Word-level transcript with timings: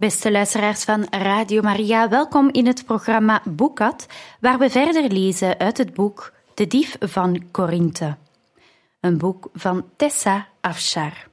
Beste 0.00 0.30
luisteraars 0.30 0.84
van 0.84 1.06
Radio 1.10 1.62
Maria, 1.62 2.08
welkom 2.08 2.48
in 2.52 2.66
het 2.66 2.84
programma 2.84 3.42
Boekat, 3.44 4.06
waar 4.40 4.58
we 4.58 4.70
verder 4.70 5.10
lezen 5.12 5.58
uit 5.58 5.78
het 5.78 5.94
boek 5.94 6.32
De 6.54 6.66
Dief 6.66 6.96
van 7.00 7.50
Korinthe. 7.50 8.16
Een 9.00 9.18
boek 9.18 9.48
van 9.52 9.84
Tessa 9.96 10.48
Afshar. 10.60 11.28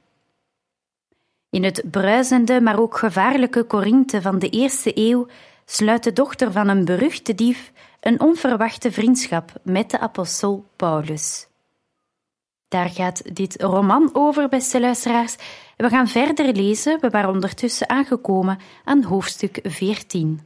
In 1.50 1.64
het 1.64 1.82
bruisende, 1.90 2.60
maar 2.60 2.78
ook 2.78 2.98
gevaarlijke 2.98 3.62
Korinthe 3.64 4.22
van 4.22 4.38
de 4.38 4.48
eerste 4.48 4.90
eeuw 4.94 5.26
sluit 5.64 6.04
de 6.04 6.12
dochter 6.12 6.52
van 6.52 6.68
een 6.68 6.84
beruchte 6.84 7.34
dief 7.34 7.72
een 8.00 8.20
onverwachte 8.20 8.92
vriendschap 8.92 9.52
met 9.62 9.90
de 9.90 9.98
apostel 9.98 10.64
Paulus. 10.76 11.46
Daar 12.68 12.90
gaat 12.90 13.34
dit 13.34 13.62
roman 13.62 14.10
over, 14.12 14.48
beste 14.48 14.80
luisteraars. 14.80 15.36
We 15.76 15.88
gaan 15.88 16.08
verder 16.08 16.52
lezen. 16.54 17.00
We 17.00 17.10
waren 17.10 17.30
ondertussen 17.30 17.88
aangekomen 17.88 18.58
aan 18.84 19.02
hoofdstuk 19.02 19.60
14. 19.62 20.40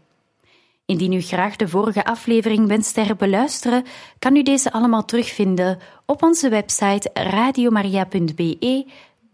Indien 0.84 1.12
u 1.12 1.20
graag 1.20 1.56
de 1.56 1.68
vorige 1.68 2.04
aflevering 2.04 2.66
wenst 2.66 2.94
te 2.94 3.00
herbeluisteren, 3.00 3.84
kan 4.18 4.36
u 4.36 4.42
deze 4.42 4.72
allemaal 4.72 5.04
terugvinden 5.04 5.78
op 6.06 6.22
onze 6.22 6.48
website 6.48 7.10
radiomaria.be 7.12 8.86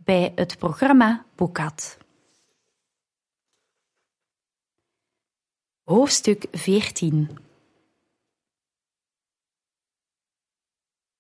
bij 0.05 0.33
het 0.35 0.59
programma 0.59 1.25
Boekat. 1.35 1.99
Hoofdstuk 5.85 6.47
14 6.53 7.39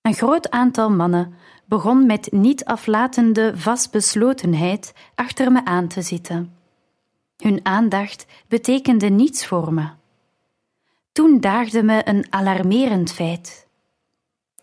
Een 0.09 0.15
groot 0.15 0.51
aantal 0.51 0.91
mannen 0.91 1.35
begon 1.69 2.07
met 2.07 2.33
niet 2.33 2.65
aflatende 2.65 3.53
vastbeslotenheid 3.57 4.93
achter 5.15 5.53
me 5.53 5.65
aan 5.65 5.89
te 5.89 6.03
zitten. 6.03 6.57
Hun 7.37 7.61
aandacht 7.63 8.27
betekende 8.47 9.09
niets 9.09 9.47
voor 9.47 9.73
me. 9.73 9.89
Toen 11.13 11.41
daagde 11.41 11.83
me 11.83 12.09
een 12.09 12.27
alarmerend 12.31 13.13
feit. 13.13 13.67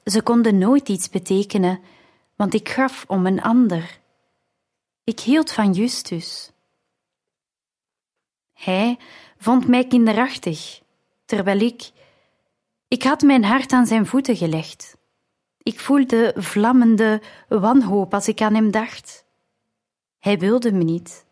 Ze 0.04 0.22
konden 0.22 0.58
nooit 0.58 0.90
iets 0.90 1.10
betekenen, 1.10 1.80
want 2.36 2.54
ik 2.54 2.70
gaf 2.70 3.06
om 3.08 3.26
een 3.26 3.42
ander. 3.42 4.00
Ik 5.04 5.20
hield 5.20 5.52
van 5.52 5.72
Justus. 5.72 6.52
Hij 8.54 8.98
vond 9.38 9.68
mij 9.68 9.88
kinderachtig, 9.88 10.82
terwijl 11.26 11.60
ik. 11.60 11.92
Ik 12.88 13.04
had 13.04 13.22
mijn 13.22 13.44
hart 13.44 13.72
aan 13.72 13.86
zijn 13.86 14.06
voeten 14.06 14.36
gelegd. 14.36 14.98
Ik 15.66 15.80
voelde 15.80 16.34
vlammende 16.38 17.22
wanhoop 17.48 18.14
als 18.14 18.28
ik 18.28 18.42
aan 18.42 18.54
hem 18.54 18.72
dacht. 18.72 19.26
Hij 20.20 20.40
wilde 20.40 20.72
me 20.72 20.84
niet. 20.84 21.26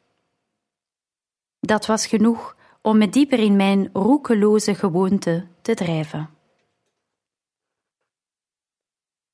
Dat 1.59 1.85
was 1.85 2.07
genoeg 2.07 2.55
om 2.81 2.97
me 2.97 3.09
dieper 3.09 3.39
in 3.39 3.55
mijn 3.55 3.89
roekeloze 3.93 4.75
gewoonte 4.75 5.47
te 5.61 5.73
drijven. 5.73 6.29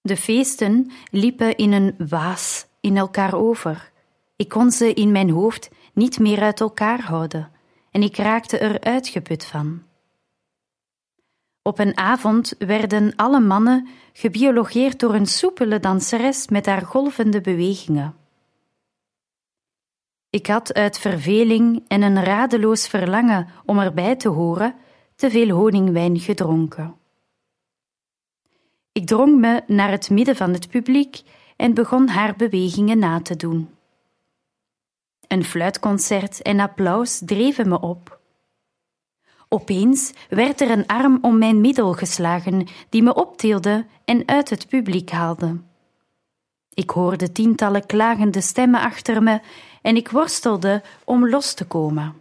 De 0.01 0.17
feesten 0.17 0.91
liepen 1.11 1.55
in 1.55 1.71
een 1.71 1.95
waas 2.09 2.67
in 2.79 2.97
elkaar 2.97 3.33
over. 3.33 3.91
Ik 4.35 4.49
kon 4.49 4.71
ze 4.71 4.93
in 4.93 5.11
mijn 5.11 5.29
hoofd 5.29 5.69
niet 5.93 6.19
meer 6.19 6.41
uit 6.41 6.59
elkaar 6.59 7.01
houden 7.01 7.51
en 7.91 8.03
ik 8.03 8.17
raakte 8.17 8.57
er 8.57 8.79
uitgeput 8.79 9.45
van. 9.45 9.88
Op 11.69 11.79
een 11.79 11.97
avond 11.97 12.55
werden 12.57 13.15
alle 13.15 13.39
mannen 13.39 13.87
gebiologeerd 14.13 14.99
door 14.99 15.13
een 15.13 15.25
soepele 15.25 15.79
danseres 15.79 16.47
met 16.47 16.65
haar 16.65 16.81
golvende 16.81 17.41
bewegingen. 17.41 18.15
Ik 20.29 20.47
had 20.47 20.73
uit 20.73 20.99
verveling 20.99 21.83
en 21.87 22.01
een 22.01 22.23
radeloos 22.23 22.87
verlangen 22.87 23.47
om 23.65 23.79
erbij 23.79 24.15
te 24.15 24.29
horen 24.29 24.75
te 25.15 25.29
veel 25.29 25.49
honingwijn 25.49 26.19
gedronken. 26.19 26.95
Ik 28.91 29.07
drong 29.07 29.39
me 29.39 29.63
naar 29.67 29.91
het 29.91 30.09
midden 30.09 30.35
van 30.35 30.53
het 30.53 30.69
publiek 30.69 31.21
en 31.55 31.73
begon 31.73 32.07
haar 32.07 32.35
bewegingen 32.35 32.99
na 32.99 33.21
te 33.21 33.35
doen. 33.35 33.69
Een 35.27 35.43
fluitconcert 35.43 36.41
en 36.41 36.59
applaus 36.59 37.21
dreven 37.25 37.69
me 37.69 37.81
op. 37.81 38.18
Opeens 39.51 40.13
werd 40.29 40.61
er 40.61 40.71
een 40.71 40.87
arm 40.87 41.17
om 41.21 41.37
mijn 41.37 41.61
middel 41.61 41.93
geslagen, 41.93 42.67
die 42.89 43.03
me 43.03 43.13
optilde 43.13 43.85
en 44.05 44.27
uit 44.27 44.49
het 44.49 44.67
publiek 44.67 45.09
haalde. 45.09 45.57
Ik 46.73 46.89
hoorde 46.89 47.31
tientallen 47.31 47.85
klagende 47.85 48.41
stemmen 48.41 48.81
achter 48.81 49.23
me 49.23 49.41
en 49.81 49.95
ik 49.95 50.09
worstelde 50.09 50.83
om 51.03 51.29
los 51.29 51.53
te 51.53 51.65
komen. 51.65 52.15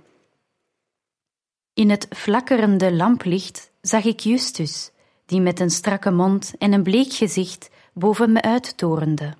In 1.74 1.90
het 1.90 2.06
flakkerende 2.10 2.92
lamplicht 2.92 3.70
zag 3.80 4.04
ik 4.04 4.20
Justus, 4.20 4.90
die 5.26 5.40
met 5.40 5.60
een 5.60 5.70
strakke 5.70 6.10
mond 6.10 6.54
en 6.58 6.72
een 6.72 6.82
bleek 6.82 7.12
gezicht 7.12 7.70
boven 7.92 8.32
me 8.32 8.42
uittorende. 8.42 9.34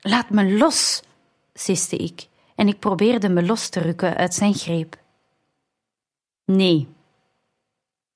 Laat 0.00 0.30
me 0.30 0.56
los, 0.56 1.02
siste 1.54 1.96
ik, 1.96 2.26
en 2.54 2.68
ik 2.68 2.78
probeerde 2.78 3.28
me 3.28 3.42
los 3.42 3.68
te 3.68 3.80
rukken 3.80 4.16
uit 4.16 4.34
zijn 4.34 4.54
greep. 4.54 4.96
Nee. 6.50 6.88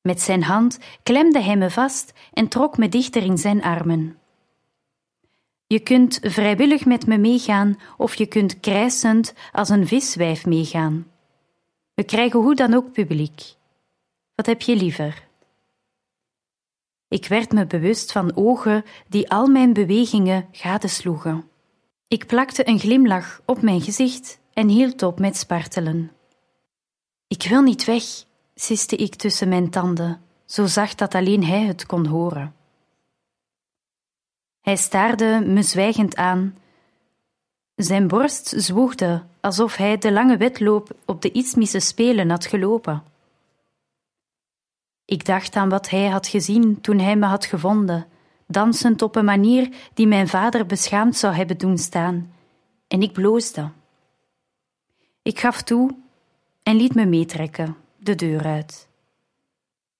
Met 0.01 0.21
zijn 0.21 0.43
hand 0.43 0.79
klemde 1.03 1.41
hij 1.41 1.57
me 1.57 1.71
vast 1.71 2.13
en 2.33 2.49
trok 2.49 2.79
me 2.79 2.89
dichter 2.89 3.23
in 3.23 3.39
zijn 3.39 3.63
armen. 3.63 4.19
Je 5.67 5.81
kunt 5.81 6.19
vrijwillig 6.23 6.85
met 6.85 7.07
me 7.07 7.19
meegaan 7.19 7.79
of 7.97 8.15
je 8.15 8.27
kunt 8.27 8.61
krijsend 8.61 9.35
als 9.53 9.69
een 9.69 9.87
viswijf 9.87 10.47
meegaan. 10.47 11.07
We 11.95 12.05
krijgen 12.05 12.41
hoe 12.41 12.55
dan 12.55 12.75
ook 12.75 12.93
publiek. 12.93 13.55
Wat 14.35 14.47
heb 14.47 14.63
je 14.63 14.77
liever? 14.77 15.27
Ik 17.09 17.27
werd 17.27 17.53
me 17.53 17.67
bewust 17.67 18.13
van 18.13 18.37
ogen 18.37 18.85
die 19.09 19.31
al 19.31 19.47
mijn 19.47 19.73
bewegingen 19.73 20.49
gadesloegen. 20.53 21.49
Ik 22.09 22.27
plakte 22.27 22.69
een 22.69 22.79
glimlach 22.79 23.41
op 23.45 23.63
mijn 23.63 23.81
gezicht 23.81 24.41
en 24.53 24.69
hield 24.69 25.03
op 25.03 25.19
met 25.19 25.37
spartelen. 25.37 26.14
Ik 27.35 27.43
wil 27.49 27.63
niet 27.63 27.85
weg, 27.85 28.05
siste 28.55 28.97
ik 28.97 29.15
tussen 29.15 29.49
mijn 29.49 29.71
tanden, 29.71 30.21
zo 30.45 30.67
zacht 30.67 30.99
dat 30.99 31.15
alleen 31.15 31.45
hij 31.45 31.63
het 31.63 31.87
kon 31.87 32.07
horen. 32.07 32.55
Hij 34.61 34.77
staarde 34.77 35.41
me 35.47 35.63
zwijgend 35.63 36.17
aan. 36.17 36.59
Zijn 37.75 38.09
borst 38.09 38.53
zwoegde 38.57 39.23
alsof 39.41 39.77
hij 39.77 39.99
de 39.99 40.13
lange 40.13 40.37
wedloop 40.37 40.91
op 41.05 41.23
de 41.23 41.31
Ismische 41.31 41.81
Spelen 41.81 42.31
had 42.31 42.47
gelopen. 42.47 43.03
Ik 45.05 45.25
dacht 45.25 45.57
aan 45.57 45.69
wat 45.69 45.91
hij 45.91 46.07
had 46.07 46.27
gezien 46.27 46.81
toen 46.81 46.99
hij 46.99 47.17
me 47.17 47.27
had 47.27 47.45
gevonden, 47.45 48.07
dansend 48.47 49.03
op 49.03 49.17
een 49.17 49.25
manier 49.25 49.75
die 49.95 50.07
mijn 50.07 50.29
vader 50.29 50.67
beschaamd 50.67 51.17
zou 51.17 51.35
hebben 51.35 51.59
doen 51.59 51.79
staan, 51.79 52.33
en 52.89 53.03
ik 53.03 53.13
bloosde. 53.13 53.71
Ik 55.23 55.39
gaf 55.39 55.63
toe 55.63 56.03
en 56.65 56.77
liet 56.77 56.95
me 56.95 57.07
meetrekken, 57.07 57.77
de 57.97 58.15
deur 58.15 58.45
uit. 58.45 58.89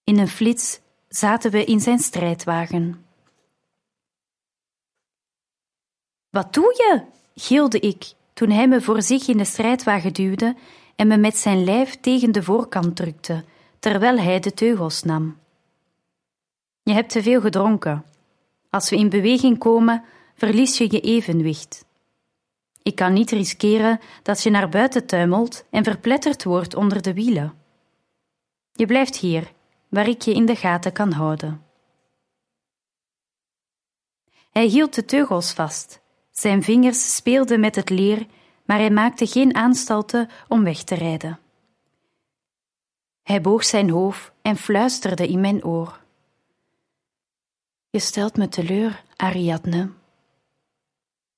In 0.05 0.19
een 0.19 0.29
flits 0.29 0.81
zaten 1.09 1.51
we 1.51 1.65
in 1.65 1.81
zijn 1.81 1.99
strijdwagen. 1.99 3.05
Wat 6.31 6.55
doe 6.55 6.75
je? 6.77 7.03
gilde 7.35 7.81
ik 7.81 8.13
toen 8.33 8.51
hij 8.51 8.69
me 8.69 8.81
voor 8.81 9.03
zich 9.03 9.29
in 9.29 9.37
de 9.37 9.45
strijdwagen 9.45 10.13
duwde 10.13 10.57
en 10.97 11.07
me 11.07 11.17
met 11.17 11.37
zijn 11.37 11.65
lijf 11.65 12.01
tegen 12.01 12.33
de 12.33 12.43
voorkant 12.43 12.97
drukte, 12.97 13.45
terwijl 13.79 14.19
hij 14.19 14.41
de 14.41 14.55
teugels 14.55 15.03
nam. 15.03 15.37
Je 16.83 16.93
hebt 16.93 17.11
te 17.11 17.23
veel 17.23 17.41
gedronken. 17.41 18.05
Als 18.71 18.91
we 18.91 18.97
in 18.97 19.09
beweging 19.09 19.59
komen, 19.59 20.05
verlies 20.35 20.79
je 20.79 20.87
je 20.91 21.01
evenwicht. 21.01 21.85
Ik 22.85 22.95
kan 22.95 23.13
niet 23.13 23.31
riskeren 23.31 24.01
dat 24.23 24.43
je 24.43 24.51
naar 24.51 24.69
buiten 24.69 25.07
tuimelt 25.07 25.65
en 25.71 25.85
verpletterd 25.85 26.45
wordt 26.45 26.75
onder 26.75 27.03
de 27.03 27.15
wielen. 27.15 27.55
Je 28.73 28.87
blijft 28.87 29.17
hier, 29.17 29.53
waar 29.89 30.09
ik 30.09 30.23
je 30.23 30.35
in 30.35 30.47
de 30.47 30.57
gaten 30.57 30.93
kan 30.93 31.13
houden. 31.13 31.63
Hij 34.51 34.67
hield 34.67 34.95
de 34.95 35.05
teugels 35.05 35.53
vast 35.53 36.01
Zijn 36.31 36.63
vingers 36.63 37.15
speelden 37.17 37.61
met 37.61 37.75
het 37.75 37.91
leer, 37.91 38.27
maar 38.65 38.79
hij 38.79 38.91
maakte 38.91 39.27
geen 39.27 39.55
aanstalten 39.55 40.29
om 40.49 40.65
weg 40.65 40.83
te 40.83 40.95
rijden. 40.95 41.39
Hij 43.23 43.41
boog 43.41 43.65
zijn 43.65 43.91
hoofd 43.91 44.33
en 44.43 44.57
fluisterde 44.57 45.29
in 45.29 45.41
mijn 45.41 45.65
oor. 45.65 46.01
Je 47.91 47.99
stelt 47.99 48.37
me 48.37 48.49
teleur, 48.49 49.05
Ariadne. 49.17 49.91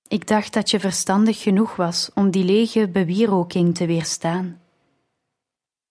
Ik 0.08 0.26
dacht 0.26 0.52
dat 0.52 0.70
je 0.70 0.80
verstandig 0.80 1.42
genoeg 1.42 1.76
was 1.76 2.10
om 2.14 2.30
die 2.30 2.44
lege 2.44 2.88
bewieroking 2.88 3.74
te 3.74 3.86
weerstaan. 3.86 4.60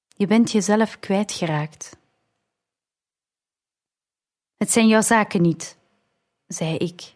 Je 0.08 0.28
bent 0.28 0.52
jezelf 0.52 1.00
kwijtgeraakt. 1.00 1.98
Het 4.58 4.72
zijn 4.72 4.88
jouw 4.88 5.02
zaken 5.02 5.42
niet, 5.42 5.78
zei 6.48 6.78
ik. 6.78 7.14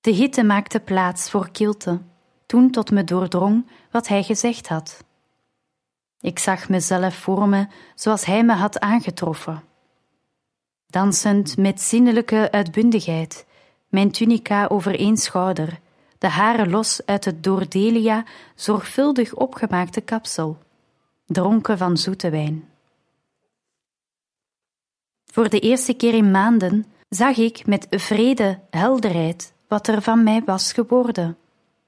De 0.00 0.10
hitte 0.10 0.42
maakte 0.42 0.80
plaats 0.80 1.30
voor 1.30 1.50
kilte, 1.50 2.00
toen 2.46 2.70
tot 2.70 2.90
me 2.90 3.04
doordrong 3.04 3.70
wat 3.90 4.08
hij 4.08 4.22
gezegd 4.22 4.68
had. 4.68 5.04
Ik 6.20 6.38
zag 6.38 6.68
mezelf 6.68 7.14
voor 7.14 7.48
me 7.48 7.66
zoals 7.94 8.24
hij 8.24 8.44
me 8.44 8.52
had 8.52 8.80
aangetroffen. 8.80 9.64
Dansend 10.86 11.56
met 11.56 11.80
zinnelijke 11.80 12.50
uitbundigheid, 12.50 13.46
mijn 13.88 14.10
tunica 14.10 14.66
over 14.66 14.98
één 14.98 15.16
schouder, 15.16 15.80
de 16.24 16.30
haren 16.30 16.70
los 16.70 17.00
uit 17.06 17.24
het 17.24 17.42
door 17.42 17.68
Delia 17.68 18.24
zorgvuldig 18.54 19.34
opgemaakte 19.34 20.00
kapsel, 20.00 20.58
dronken 21.26 21.78
van 21.78 21.96
zoete 21.96 22.30
wijn. 22.30 22.68
Voor 25.24 25.48
de 25.48 25.60
eerste 25.60 25.94
keer 25.94 26.14
in 26.14 26.30
maanden 26.30 26.86
zag 27.08 27.36
ik 27.36 27.66
met 27.66 27.86
vrede 27.90 28.60
helderheid 28.70 29.52
wat 29.68 29.88
er 29.88 30.02
van 30.02 30.22
mij 30.22 30.42
was 30.44 30.72
geworden, 30.72 31.36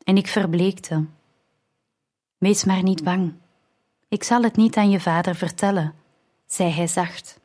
en 0.05 0.17
ik 0.17 0.27
verbleekte. 0.27 1.05
Wees 2.39 2.65
maar 2.65 2.82
niet 2.82 3.05
bang. 3.05 3.35
Ik 4.09 4.25
zal 4.25 4.43
het 4.43 4.56
niet 4.56 4.77
aan 4.77 4.91
je 4.91 5.00
vader 5.00 5.35
vertellen, 5.35 5.94
zei 6.47 6.71
hij 6.71 6.87
zacht. 6.87 7.41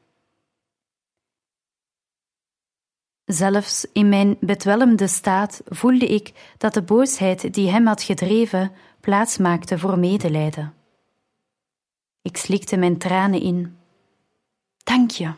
Zelfs 3.32 3.86
in 3.94 4.10
mijn 4.10 4.38
bedwelmde 4.40 5.08
staat 5.08 5.62
voelde 5.66 6.08
ik 6.08 6.54
dat 6.58 6.74
de 6.74 6.82
boosheid 6.82 7.54
die 7.54 7.70
hem 7.70 7.88
had 7.88 8.04
gedreven 8.04 8.72
plaats 9.00 9.38
maakte 9.38 9.80
voor 9.80 10.00
medelijden. 10.00 10.74
Ik 12.22 12.38
slikte 12.38 12.78
mijn 12.78 12.98
tranen 12.98 13.42
in. 13.42 13.78
Dank 14.84 15.12
je. 15.12 15.34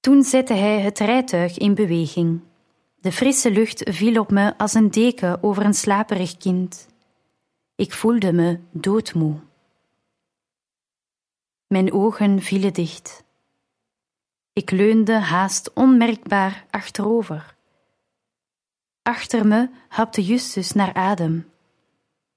Toen 0.00 0.22
zette 0.22 0.54
hij 0.54 0.80
het 0.80 0.98
rijtuig 0.98 1.58
in 1.58 1.74
beweging. 1.74 2.40
De 3.00 3.12
frisse 3.12 3.50
lucht 3.50 3.90
viel 3.90 4.20
op 4.20 4.30
me 4.30 4.58
als 4.58 4.74
een 4.74 4.90
deken 4.90 5.42
over 5.42 5.64
een 5.64 5.74
slaperig 5.74 6.36
kind. 6.36 6.88
Ik 7.74 7.92
voelde 7.92 8.32
me 8.32 8.58
doodmoe. 8.70 9.36
Mijn 11.66 11.92
ogen 11.92 12.40
vielen 12.40 12.72
dicht. 12.72 13.24
Ik 14.54 14.70
leunde 14.70 15.12
haast 15.12 15.72
onmerkbaar 15.72 16.66
achterover. 16.70 17.56
Achter 19.02 19.46
me 19.46 19.68
hapte 19.88 20.24
Justus 20.24 20.72
naar 20.72 20.94
adem. 20.94 21.50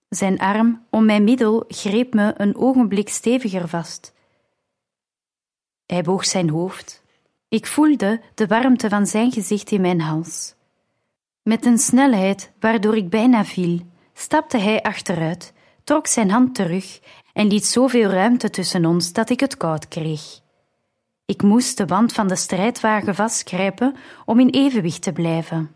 Zijn 0.09 0.39
arm 0.39 0.85
om 0.89 1.05
mijn 1.05 1.23
middel 1.23 1.65
greep 1.67 2.13
me 2.13 2.33
een 2.37 2.55
ogenblik 2.55 3.09
steviger 3.09 3.67
vast. 3.67 4.13
Hij 5.85 6.01
boog 6.01 6.25
zijn 6.25 6.49
hoofd. 6.49 7.03
Ik 7.47 7.67
voelde 7.67 8.21
de 8.35 8.47
warmte 8.47 8.89
van 8.89 9.07
zijn 9.07 9.31
gezicht 9.31 9.71
in 9.71 9.81
mijn 9.81 10.01
hals. 10.01 10.55
Met 11.41 11.65
een 11.65 11.77
snelheid 11.77 12.51
waardoor 12.59 12.95
ik 12.95 13.09
bijna 13.09 13.45
viel, 13.45 13.79
stapte 14.13 14.57
hij 14.57 14.81
achteruit, 14.81 15.53
trok 15.83 16.07
zijn 16.07 16.29
hand 16.29 16.55
terug 16.55 16.99
en 17.33 17.47
liet 17.47 17.65
zoveel 17.65 18.09
ruimte 18.09 18.49
tussen 18.49 18.85
ons 18.85 19.13
dat 19.13 19.29
ik 19.29 19.39
het 19.39 19.57
koud 19.57 19.87
kreeg. 19.87 20.43
Ik 21.25 21.41
moest 21.41 21.77
de 21.77 21.85
wand 21.85 22.13
van 22.13 22.27
de 22.27 22.35
strijdwagen 22.35 23.15
vastgrijpen 23.15 23.95
om 24.25 24.39
in 24.39 24.49
evenwicht 24.49 25.01
te 25.01 25.11
blijven. 25.11 25.75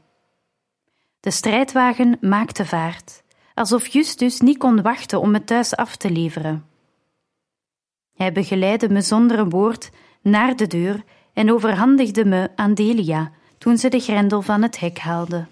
De 1.20 1.32
strijdwagen 1.32 2.18
maakte 2.22 2.66
vaart, 2.66 3.24
alsof 3.54 3.88
Justus 3.88 4.40
niet 4.40 4.58
kon 4.58 4.82
wachten 4.82 5.20
om 5.20 5.32
me 5.32 5.44
thuis 5.44 5.76
af 5.76 5.96
te 5.96 6.12
leveren. 6.12 6.66
Hij 8.16 8.32
begeleidde 8.32 8.90
me 8.90 9.02
zonder 9.02 9.40
een 9.40 9.50
woord 9.50 9.90
naar 10.22 10.56
de 10.56 10.68
deur 10.68 11.04
en 11.34 11.52
overhandigde 11.52 12.26
me 12.26 12.50
aan 12.56 12.74
Delia 12.74 13.32
toen 13.58 13.78
ze 13.78 13.90
de 13.90 14.00
grendel 14.00 14.42
van 14.42 14.62
het 14.62 14.80
hek 14.80 14.98
haalde. 14.98 15.48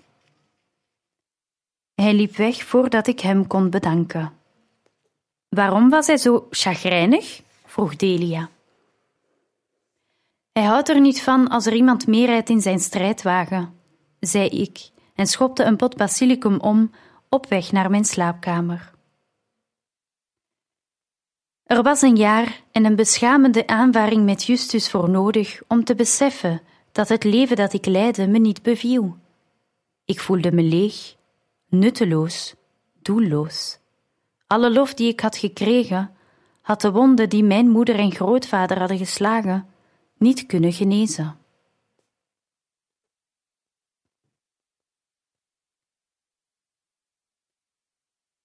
Hij 1.95 2.13
liep 2.13 2.35
weg 2.35 2.63
voordat 2.63 3.07
ik 3.07 3.19
hem 3.19 3.47
kon 3.47 3.69
bedanken. 3.69 4.33
Waarom 5.49 5.89
was 5.89 6.07
hij 6.07 6.17
zo 6.17 6.47
chagrijnig? 6.49 7.41
vroeg 7.65 7.95
Delia. 7.95 8.49
Hij 10.57 10.65
houdt 10.65 10.89
er 10.89 10.99
niet 10.99 11.21
van 11.21 11.47
als 11.47 11.65
er 11.65 11.73
iemand 11.73 12.07
meer 12.07 12.25
rijdt 12.25 12.49
in 12.49 12.61
zijn 12.61 12.79
strijdwagen, 12.79 13.73
zei 14.19 14.49
ik 14.49 14.89
en 15.15 15.27
schopte 15.27 15.63
een 15.63 15.75
pot 15.75 15.95
basilicum 15.95 16.59
om 16.59 16.91
op 17.29 17.45
weg 17.47 17.71
naar 17.71 17.89
mijn 17.89 18.05
slaapkamer. 18.05 18.91
Er 21.63 21.83
was 21.83 22.01
een 22.01 22.15
jaar 22.15 22.61
en 22.71 22.85
een 22.85 22.95
beschamende 22.95 23.67
aanvaring 23.67 24.25
met 24.25 24.43
Justus 24.43 24.89
voor 24.89 25.09
nodig 25.09 25.61
om 25.67 25.83
te 25.83 25.95
beseffen 25.95 26.61
dat 26.91 27.09
het 27.09 27.23
leven 27.23 27.55
dat 27.55 27.73
ik 27.73 27.85
leidde 27.85 28.27
me 28.27 28.37
niet 28.37 28.61
beviel. 28.61 29.17
Ik 30.05 30.19
voelde 30.19 30.51
me 30.51 30.61
leeg, 30.61 31.15
nutteloos, 31.69 32.55
doelloos. 33.01 33.79
Alle 34.47 34.71
lof 34.71 34.93
die 34.93 35.09
ik 35.11 35.19
had 35.19 35.37
gekregen, 35.37 36.15
had 36.61 36.81
de 36.81 36.91
wonden 36.91 37.29
die 37.29 37.43
mijn 37.43 37.69
moeder 37.69 37.99
en 37.99 38.11
grootvader 38.11 38.79
hadden 38.79 38.97
geslagen, 38.97 39.67
niet 40.17 40.45
kunnen 40.45 40.73
genezen. 40.73 41.37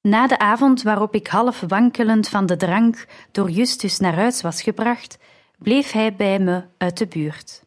Na 0.01 0.27
de 0.27 0.39
avond 0.39 0.83
waarop 0.83 1.15
ik 1.15 1.27
half 1.27 1.61
wankelend 1.61 2.29
van 2.29 2.47
de 2.47 2.57
drank 2.57 3.07
door 3.31 3.51
Justus 3.51 3.99
naar 3.99 4.15
huis 4.15 4.43
was 4.43 4.63
gebracht, 4.63 5.19
bleef 5.59 5.91
hij 5.91 6.15
bij 6.15 6.39
me 6.39 6.65
uit 6.77 6.99
de 6.99 7.07
buurt. 7.07 7.65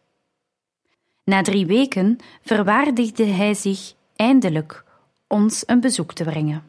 Na 1.23 1.41
drie 1.41 1.65
weken 1.65 2.17
verwaardigde 2.41 3.25
hij 3.25 3.53
zich 3.53 3.93
eindelijk 4.15 4.83
ons 5.27 5.63
een 5.65 5.79
bezoek 5.79 6.13
te 6.13 6.23
brengen. 6.23 6.63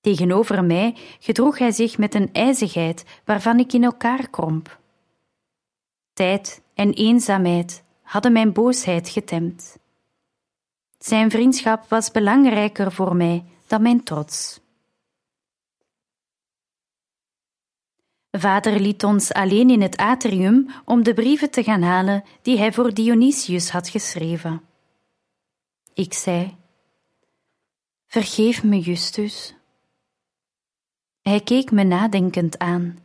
Tegenover 0.00 0.64
mij 0.64 0.96
gedroeg 1.18 1.58
hij 1.58 1.72
zich 1.72 1.98
met 1.98 2.14
een 2.14 2.32
ijzigheid 2.32 3.04
waarvan 3.24 3.58
ik 3.58 3.72
in 3.72 3.84
elkaar 3.84 4.28
kromp. 4.30 4.78
Tijd 6.14 6.62
en 6.74 6.92
eenzaamheid 6.92 7.82
hadden 8.02 8.32
mijn 8.32 8.52
boosheid 8.52 9.08
getemd. 9.08 9.78
Zijn 10.98 11.30
vriendschap 11.30 11.88
was 11.88 12.10
belangrijker 12.10 12.92
voor 12.92 13.16
mij 13.16 13.44
dan 13.66 13.82
mijn 13.82 14.02
trots. 14.02 14.60
Vader 18.30 18.80
liet 18.80 19.04
ons 19.04 19.32
alleen 19.32 19.70
in 19.70 19.82
het 19.82 19.96
atrium 19.96 20.70
om 20.84 21.02
de 21.02 21.14
brieven 21.14 21.50
te 21.50 21.62
gaan 21.62 21.82
halen 21.82 22.24
die 22.42 22.58
hij 22.58 22.72
voor 22.72 22.94
Dionysius 22.94 23.70
had 23.70 23.88
geschreven. 23.88 24.62
Ik 25.94 26.12
zei: 26.12 26.56
Vergeef 28.06 28.64
me, 28.64 28.78
Justus. 28.78 29.54
Hij 31.22 31.40
keek 31.40 31.70
me 31.70 31.82
nadenkend 31.82 32.58
aan. 32.58 33.03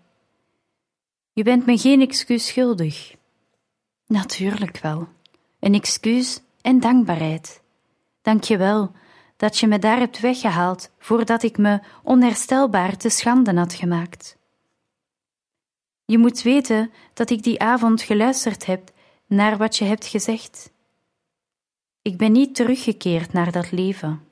Je 1.33 1.43
bent 1.43 1.65
me 1.65 1.77
geen 1.77 2.01
excuus 2.01 2.47
schuldig. 2.47 3.15
Natuurlijk 4.05 4.77
wel. 4.77 5.07
Een 5.59 5.73
excuus 5.73 6.41
en 6.61 6.79
dankbaarheid. 6.79 7.61
Dank 8.21 8.43
je 8.43 8.57
wel 8.57 8.91
dat 9.37 9.57
je 9.57 9.67
me 9.67 9.79
daar 9.79 9.99
hebt 9.99 10.19
weggehaald 10.19 10.91
voordat 10.97 11.43
ik 11.43 11.57
me 11.57 11.79
onherstelbaar 12.03 12.97
te 12.97 13.09
schande 13.09 13.53
had 13.53 13.73
gemaakt. 13.73 14.37
Je 16.05 16.17
moet 16.17 16.41
weten 16.41 16.91
dat 17.13 17.29
ik 17.29 17.43
die 17.43 17.59
avond 17.59 18.01
geluisterd 18.01 18.65
heb 18.65 18.91
naar 19.25 19.57
wat 19.57 19.77
je 19.77 19.85
hebt 19.85 20.05
gezegd. 20.05 20.71
Ik 22.01 22.17
ben 22.17 22.31
niet 22.31 22.55
teruggekeerd 22.55 23.33
naar 23.33 23.51
dat 23.51 23.71
leven. 23.71 24.27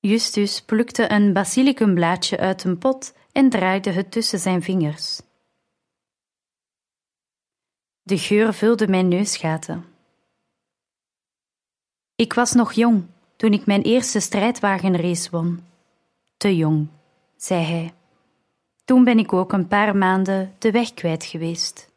Justus 0.00 0.62
plukte 0.62 1.12
een 1.12 1.32
basilicumblaadje 1.32 2.38
uit 2.38 2.64
een 2.64 2.78
pot 2.78 3.14
en 3.38 3.48
draaide 3.48 3.90
het 3.90 4.10
tussen 4.10 4.38
zijn 4.38 4.62
vingers. 4.62 5.20
De 8.02 8.18
geur 8.18 8.54
vulde 8.54 8.88
mijn 8.88 9.08
neusgaten. 9.08 9.84
Ik 12.14 12.32
was 12.32 12.52
nog 12.52 12.72
jong 12.72 13.06
toen 13.36 13.52
ik 13.52 13.66
mijn 13.66 13.82
eerste 13.82 14.20
strijdwagenrace 14.20 15.30
won. 15.30 15.64
Te 16.36 16.56
jong, 16.56 16.88
zei 17.36 17.64
hij. 17.64 17.94
Toen 18.84 19.04
ben 19.04 19.18
ik 19.18 19.32
ook 19.32 19.52
een 19.52 19.68
paar 19.68 19.96
maanden 19.96 20.54
de 20.58 20.70
weg 20.70 20.94
kwijt 20.94 21.24
geweest. 21.24 21.90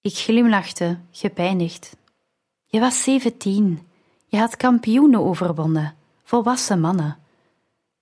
Ik 0.00 0.14
glimlachte, 0.14 0.98
gepijnigd. 1.10 1.96
Je 2.66 2.80
was 2.80 3.02
zeventien. 3.02 3.88
Je 4.26 4.38
had 4.38 4.56
kampioenen 4.56 5.20
overwonnen, 5.20 5.96
volwassen 6.22 6.80
mannen. 6.80 7.19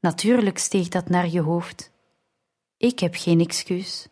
Natuurlijk 0.01 0.59
steeg 0.59 0.89
dat 0.89 1.09
naar 1.09 1.29
je 1.29 1.41
hoofd. 1.41 1.93
Ik 2.77 2.99
heb 2.99 3.15
geen 3.15 3.41
excuus. 3.41 4.09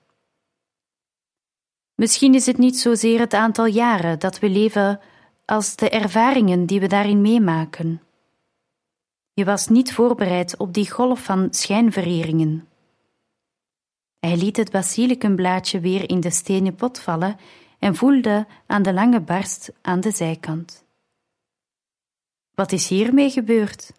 Misschien 1.94 2.34
is 2.34 2.46
het 2.46 2.58
niet 2.58 2.78
zozeer 2.78 3.18
het 3.18 3.34
aantal 3.34 3.66
jaren 3.66 4.18
dat 4.18 4.38
we 4.38 4.48
leven 4.48 5.00
als 5.44 5.76
de 5.76 5.90
ervaringen 5.90 6.66
die 6.66 6.80
we 6.80 6.86
daarin 6.86 7.20
meemaken. 7.20 8.02
Je 9.32 9.44
was 9.44 9.68
niet 9.68 9.92
voorbereid 9.92 10.56
op 10.56 10.74
die 10.74 10.90
golf 10.90 11.22
van 11.22 11.54
schijnvereringen. 11.54 12.68
Hij 14.18 14.36
liet 14.36 14.56
het 14.56 14.70
basilicumblaadje 14.70 15.80
weer 15.80 16.10
in 16.10 16.20
de 16.20 16.30
stenen 16.30 16.74
pot 16.74 16.98
vallen 16.98 17.36
en 17.78 17.94
voelde 17.94 18.46
aan 18.66 18.82
de 18.82 18.92
lange 18.92 19.20
barst 19.20 19.72
aan 19.82 20.00
de 20.00 20.10
zijkant. 20.10 20.84
Wat 22.54 22.72
is 22.72 22.88
hiermee 22.88 23.30
gebeurd? 23.30 23.92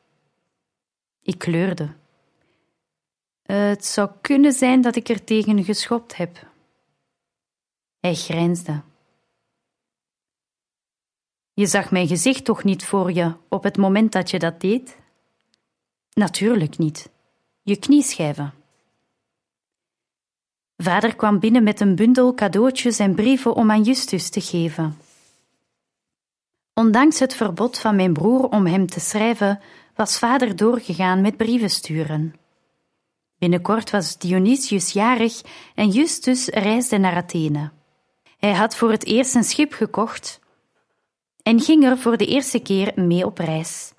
Ik 1.27 1.37
kleurde. 1.37 1.89
Het 3.43 3.85
zou 3.85 4.09
kunnen 4.21 4.53
zijn 4.53 4.81
dat 4.81 4.95
ik 4.95 5.09
er 5.09 5.23
tegen 5.23 5.63
geschopt 5.63 6.17
heb. 6.17 6.47
Hij 7.99 8.15
grijnsde. 8.15 8.81
Je 11.53 11.65
zag 11.65 11.91
mijn 11.91 12.07
gezicht 12.07 12.45
toch 12.45 12.63
niet 12.63 12.85
voor 12.85 13.11
je 13.11 13.33
op 13.47 13.63
het 13.63 13.77
moment 13.77 14.11
dat 14.11 14.29
je 14.29 14.39
dat 14.39 14.61
deed? 14.61 14.97
Natuurlijk 16.13 16.77
niet. 16.77 17.09
Je 17.61 17.75
knieschijven. 17.75 18.53
Vader 20.77 21.15
kwam 21.15 21.39
binnen 21.39 21.63
met 21.63 21.79
een 21.79 21.95
bundel 21.95 22.33
cadeautjes 22.33 22.99
en 22.99 23.15
brieven 23.15 23.55
om 23.55 23.71
aan 23.71 23.83
Justus 23.83 24.29
te 24.29 24.41
geven. 24.41 24.97
Ondanks 26.73 27.19
het 27.19 27.35
verbod 27.35 27.79
van 27.79 27.95
mijn 27.95 28.13
broer 28.13 28.49
om 28.49 28.65
hem 28.65 28.87
te 28.87 28.99
schrijven, 28.99 29.59
was 29.97 30.17
vader 30.19 30.55
doorgegaan 30.55 31.21
met 31.21 31.37
brieven 31.37 31.69
sturen. 31.69 32.33
Binnenkort 33.37 33.89
was 33.89 34.17
Dionysius 34.17 34.91
jarig 34.91 35.41
en 35.75 35.89
Justus 35.89 36.47
reisde 36.47 36.97
naar 36.97 37.15
Athene. 37.15 37.71
Hij 38.37 38.53
had 38.53 38.75
voor 38.75 38.91
het 38.91 39.05
eerst 39.05 39.35
een 39.35 39.43
schip 39.43 39.73
gekocht 39.73 40.39
en 41.43 41.59
ging 41.59 41.83
er 41.83 41.97
voor 41.97 42.17
de 42.17 42.25
eerste 42.25 42.59
keer 42.59 42.91
mee 42.95 43.25
op 43.25 43.37
reis. 43.37 43.93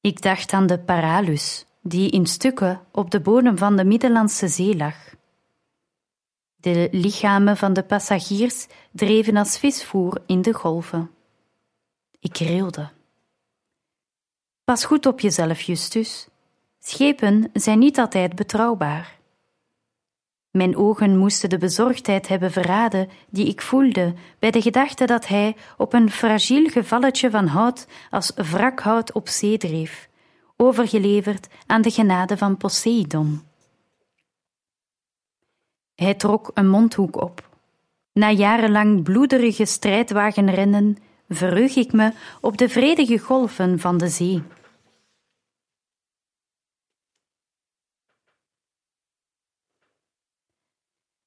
Ik 0.00 0.22
dacht 0.22 0.52
aan 0.52 0.66
de 0.66 0.78
Paralus, 0.78 1.66
die 1.82 2.10
in 2.10 2.26
stukken 2.26 2.80
op 2.92 3.10
de 3.10 3.20
bodem 3.20 3.58
van 3.58 3.76
de 3.76 3.84
Middellandse 3.84 4.48
Zee 4.48 4.76
lag. 4.76 4.96
De 6.56 6.88
lichamen 6.90 7.56
van 7.56 7.72
de 7.72 7.82
passagiers 7.82 8.66
dreven 8.92 9.36
als 9.36 9.58
visvoer 9.58 10.22
in 10.26 10.42
de 10.42 10.52
golven. 10.52 11.10
Ik 12.20 12.36
rilde. 12.36 12.93
Pas 14.64 14.84
goed 14.84 15.06
op 15.06 15.20
jezelf, 15.20 15.60
Justus. 15.60 16.28
Schepen 16.78 17.50
zijn 17.52 17.78
niet 17.78 17.98
altijd 17.98 18.34
betrouwbaar. 18.34 19.18
Mijn 20.50 20.76
ogen 20.76 21.18
moesten 21.18 21.48
de 21.48 21.58
bezorgdheid 21.58 22.28
hebben 22.28 22.52
verraden 22.52 23.08
die 23.30 23.46
ik 23.46 23.60
voelde 23.60 24.14
bij 24.38 24.50
de 24.50 24.62
gedachte 24.62 25.04
dat 25.04 25.26
hij 25.26 25.56
op 25.76 25.92
een 25.92 26.10
fragiel 26.10 26.68
gevalletje 26.68 27.30
van 27.30 27.46
hout 27.46 27.86
als 28.10 28.32
wrakhout 28.34 29.12
op 29.12 29.28
zee 29.28 29.58
dreef, 29.58 30.08
overgeleverd 30.56 31.48
aan 31.66 31.82
de 31.82 31.90
genade 31.90 32.36
van 32.36 32.56
Poseidon. 32.56 33.42
Hij 35.94 36.14
trok 36.14 36.50
een 36.54 36.68
mondhoek 36.68 37.22
op. 37.22 37.48
Na 38.12 38.30
jarenlang 38.30 39.02
bloederige 39.02 39.64
strijdwagenrennen 39.64 40.96
verheug 41.28 41.76
ik 41.76 41.92
me 41.92 42.12
op 42.40 42.56
de 42.58 42.68
vredige 42.68 43.18
golven 43.18 43.78
van 43.78 43.98
de 43.98 44.08
zee. 44.08 44.42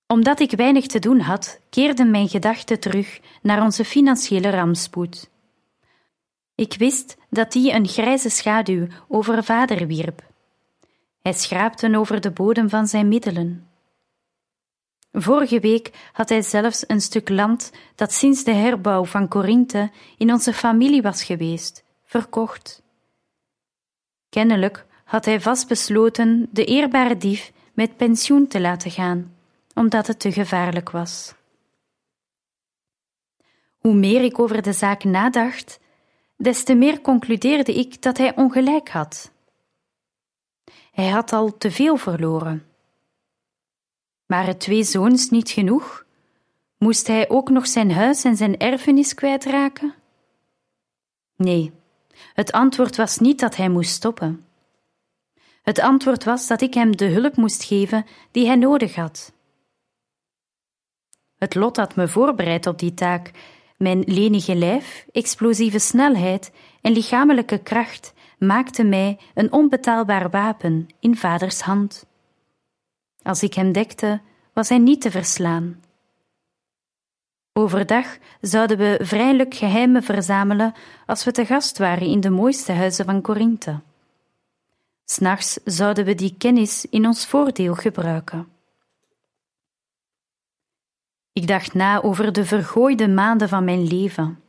Omdat 0.07 0.39
ik 0.39 0.51
weinig 0.51 0.85
te 0.85 0.99
doen 0.99 1.19
had, 1.19 1.59
keerden 1.69 2.11
mijn 2.11 2.29
gedachten 2.29 2.79
terug 2.79 3.19
naar 3.41 3.63
onze 3.63 3.85
financiële 3.85 4.49
rampspoed. 4.49 5.29
Ik 6.55 6.75
wist 6.77 7.17
dat 7.29 7.51
die 7.51 7.73
een 7.73 7.87
grijze 7.87 8.29
schaduw 8.29 8.87
over 9.07 9.43
vader 9.43 9.87
wierp. 9.87 10.25
Hij 11.21 11.33
schraapte 11.33 11.97
over 11.97 12.21
de 12.21 12.31
bodem 12.31 12.69
van 12.69 12.87
zijn 12.87 13.07
middelen. 13.07 13.66
Vorige 15.19 15.59
week 15.59 16.09
had 16.13 16.29
hij 16.29 16.41
zelfs 16.41 16.83
een 16.87 17.01
stuk 17.01 17.29
land 17.29 17.71
dat 17.95 18.13
sinds 18.13 18.43
de 18.43 18.53
herbouw 18.53 19.05
van 19.05 19.27
Corinthe 19.27 19.91
in 20.17 20.31
onze 20.31 20.53
familie 20.53 21.01
was 21.01 21.23
geweest, 21.23 21.83
verkocht. 22.05 22.81
Kennelijk 24.29 24.85
had 25.03 25.25
hij 25.25 25.41
vastbesloten 25.41 26.47
de 26.51 26.65
eerbare 26.65 27.17
dief 27.17 27.51
met 27.73 27.97
pensioen 27.97 28.47
te 28.47 28.61
laten 28.61 28.91
gaan 28.91 29.35
omdat 29.77 30.07
het 30.07 30.19
te 30.19 30.31
gevaarlijk 30.31 30.89
was. 30.89 31.33
Hoe 33.77 33.93
meer 33.93 34.23
ik 34.23 34.39
over 34.39 34.61
de 34.61 34.73
zaak 34.73 35.03
nadacht, 35.03 35.79
des 36.37 36.63
te 36.63 36.75
meer 36.75 37.01
concludeerde 37.01 37.73
ik 37.73 38.01
dat 38.01 38.17
hij 38.17 38.35
ongelijk 38.35 38.89
had. 38.89 39.31
Hij 40.91 41.09
had 41.09 41.33
al 41.33 41.57
te 41.57 41.71
veel 41.71 41.97
verloren. 41.97 42.66
Waren 44.27 44.57
twee 44.57 44.83
zoons 44.83 45.29
niet 45.29 45.49
genoeg? 45.49 46.05
Moest 46.77 47.07
hij 47.07 47.29
ook 47.29 47.49
nog 47.49 47.67
zijn 47.67 47.91
huis 47.91 48.23
en 48.23 48.37
zijn 48.37 48.57
erfenis 48.57 49.13
kwijtraken? 49.13 49.93
Nee, 51.35 51.71
het 52.33 52.51
antwoord 52.51 52.95
was 52.95 53.17
niet 53.17 53.39
dat 53.39 53.55
hij 53.55 53.69
moest 53.69 53.91
stoppen. 53.91 54.45
Het 55.61 55.79
antwoord 55.79 56.23
was 56.23 56.47
dat 56.47 56.61
ik 56.61 56.73
hem 56.73 56.97
de 56.97 57.05
hulp 57.05 57.35
moest 57.35 57.63
geven 57.63 58.05
die 58.31 58.45
hij 58.45 58.55
nodig 58.55 58.95
had. 58.95 59.33
Het 61.37 61.55
lot 61.55 61.77
had 61.77 61.95
me 61.95 62.07
voorbereid 62.07 62.67
op 62.67 62.79
die 62.79 62.93
taak. 62.93 63.31
Mijn 63.77 64.03
lenige 64.05 64.55
lijf, 64.55 65.05
explosieve 65.11 65.79
snelheid 65.79 66.51
en 66.81 66.91
lichamelijke 66.91 67.57
kracht 67.57 68.13
maakten 68.39 68.89
mij 68.89 69.19
een 69.33 69.51
onbetaalbaar 69.51 70.29
wapen 70.29 70.87
in 70.99 71.15
vaders 71.15 71.61
hand. 71.61 72.06
Als 73.27 73.43
ik 73.43 73.53
hem 73.53 73.71
dekte, 73.71 74.21
was 74.53 74.69
hij 74.69 74.77
niet 74.77 75.01
te 75.01 75.11
verslaan. 75.11 75.83
Overdag 77.53 78.17
zouden 78.41 78.77
we 78.77 78.99
vrijelijk 79.01 79.53
geheimen 79.53 80.03
verzamelen 80.03 80.73
als 81.05 81.23
we 81.23 81.31
te 81.31 81.45
gast 81.45 81.77
waren 81.77 82.07
in 82.07 82.19
de 82.19 82.29
mooiste 82.29 82.71
huizen 82.71 83.05
van 83.05 83.21
Corinthe. 83.21 83.79
S'nachts 85.05 85.59
zouden 85.63 86.05
we 86.05 86.15
die 86.15 86.35
kennis 86.37 86.85
in 86.85 87.05
ons 87.05 87.27
voordeel 87.27 87.75
gebruiken. 87.75 88.47
Ik 91.33 91.47
dacht 91.47 91.73
na 91.73 92.01
over 92.01 92.33
de 92.33 92.45
vergooide 92.45 93.07
maanden 93.07 93.49
van 93.49 93.63
mijn 93.63 93.87
leven. 93.87 94.41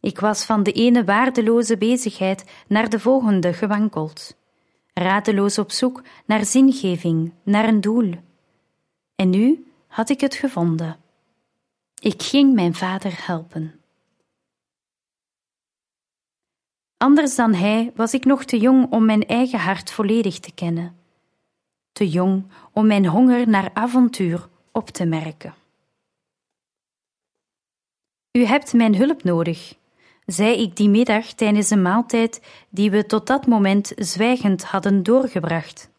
Ik 0.00 0.20
was 0.20 0.44
van 0.44 0.62
de 0.62 0.72
ene 0.72 1.04
waardeloze 1.04 1.76
bezigheid 1.76 2.44
naar 2.66 2.88
de 2.88 3.00
volgende 3.00 3.52
gewankeld, 3.52 4.36
radeloos 5.00 5.58
op 5.58 5.70
zoek 5.70 6.02
naar 6.26 6.44
zingeving, 6.44 7.32
naar 7.42 7.68
een 7.68 7.80
doel. 7.80 8.14
En 9.14 9.30
nu 9.30 9.72
had 9.86 10.08
ik 10.08 10.20
het 10.20 10.34
gevonden. 10.34 10.98
Ik 11.94 12.22
ging 12.22 12.54
mijn 12.54 12.74
vader 12.74 13.26
helpen. 13.26 13.80
Anders 16.96 17.34
dan 17.34 17.54
hij 17.54 17.92
was 17.94 18.14
ik 18.14 18.24
nog 18.24 18.44
te 18.44 18.58
jong 18.58 18.92
om 18.92 19.04
mijn 19.04 19.26
eigen 19.26 19.58
hart 19.58 19.90
volledig 19.90 20.38
te 20.38 20.52
kennen, 20.52 20.96
te 21.92 22.08
jong 22.08 22.44
om 22.72 22.86
mijn 22.86 23.06
honger 23.06 23.48
naar 23.48 23.70
avontuur 23.74 24.48
op 24.72 24.88
te 24.88 25.04
merken. 25.04 25.54
U 28.32 28.44
hebt 28.44 28.72
mijn 28.72 28.96
hulp 28.96 29.22
nodig, 29.22 29.74
zei 30.32 30.56
ik 30.56 30.76
die 30.76 30.88
middag 30.88 31.32
tijdens 31.32 31.70
een 31.70 31.82
maaltijd 31.82 32.40
die 32.68 32.90
we 32.90 33.06
tot 33.06 33.26
dat 33.26 33.46
moment 33.46 33.92
zwijgend 33.96 34.64
hadden 34.64 35.02
doorgebracht. 35.02 35.90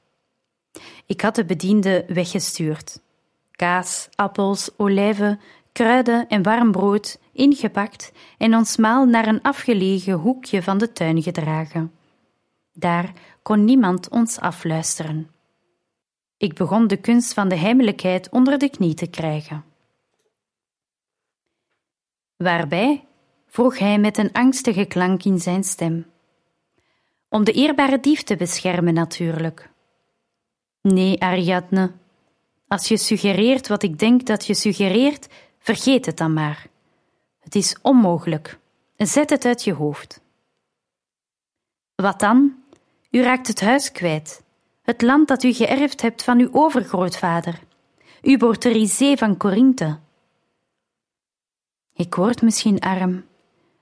Ik 1.06 1.22
had 1.22 1.36
de 1.36 1.46
bediende 1.46 2.06
weggestuurd. 2.08 3.00
Kaas, 3.52 4.10
appels, 4.16 4.70
olijven, 4.78 5.40
kruiden 5.72 6.28
en 6.28 6.44
warm 6.44 6.72
brood 6.72 7.20
ingepakt 7.34 8.12
en 8.38 8.56
ons 8.56 8.78
maal 8.78 9.06
naar 9.06 9.28
een 9.28 9.42
afgelegen 9.42 10.14
hoekje 10.14 10.64
van 10.64 10.78
de 10.78 10.92
tuin 10.92 11.22
gedragen. 11.22 11.92
Daar 12.74 13.14
kon 13.42 13.66
niemand 13.66 14.10
ons 14.10 14.40
afluisteren. 14.40 15.30
Ik 16.38 16.54
begon 16.54 16.88
de 16.88 16.98
kunst 16.98 17.34
van 17.34 17.50
de 17.50 17.56
heimelijkheid 17.56 18.30
onder 18.30 18.58
de 18.58 18.70
knie 18.70 18.94
te 18.94 19.08
krijgen. 19.08 19.64
Waarbij? 22.38 23.06
Vroeg 23.52 23.78
hij 23.78 24.00
met 24.00 24.18
een 24.18 24.32
angstige 24.32 24.86
klank 24.86 25.24
in 25.24 25.40
zijn 25.40 25.64
stem. 25.64 26.06
Om 27.30 27.44
de 27.44 27.52
eerbare 27.52 28.00
dief 28.00 28.24
te 28.24 28.36
beschermen, 28.36 28.94
natuurlijk. 28.94 29.70
Nee, 30.82 31.22
Ariadne. 31.22 31.92
Als 32.68 32.88
je 32.88 32.98
suggereert 32.98 33.68
wat 33.68 33.84
ik 33.84 34.00
denk 34.00 34.26
dat 34.26 34.46
je 34.46 34.54
suggereert, 34.54 35.28
Vergeet 35.62 36.06
het 36.06 36.18
dan 36.18 36.34
maar. 36.34 36.68
Het 37.40 37.56
is 37.56 37.76
onmogelijk. 37.82 38.60
Zet 38.98 39.30
het 39.30 39.46
uit 39.46 39.64
je 39.64 39.74
hoofd. 39.74 40.22
Wat 41.96 42.20
dan? 42.20 42.56
U 43.12 43.22
raakt 43.22 43.48
het 43.48 43.62
huis 43.62 43.92
kwijt, 43.92 44.44
het 44.82 45.02
land 45.02 45.28
dat 45.28 45.44
u 45.44 45.54
geërfd 45.54 46.02
hebt 46.02 46.24
van 46.24 46.40
uw 46.40 46.50
overgrootvader. 46.52 47.60
U 48.22 48.38
wordt 48.38 48.62
de 48.62 48.72
Rizé 48.72 49.18
van 49.18 49.38
Corinthe. 49.38 50.00
Ik 51.94 52.16
word 52.16 52.42
misschien 52.42 52.80
arm, 52.80 53.26